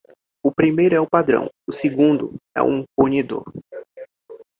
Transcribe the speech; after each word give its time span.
O 0.41 0.51
primeiro 0.51 0.95
é 0.95 0.99
um 0.99 1.05
padrão, 1.07 1.47
o 1.69 1.71
segundo 1.71 2.35
é 2.57 2.61
um 2.63 2.83
punidor. 2.97 3.43